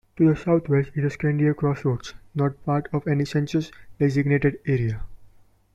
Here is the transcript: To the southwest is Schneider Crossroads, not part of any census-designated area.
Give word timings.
To 0.17 0.27
the 0.27 0.35
southwest 0.35 0.89
is 0.95 1.13
Schneider 1.13 1.53
Crossroads, 1.53 2.15
not 2.33 2.65
part 2.65 2.89
of 2.91 3.07
any 3.07 3.23
census-designated 3.23 4.57
area. 4.65 5.03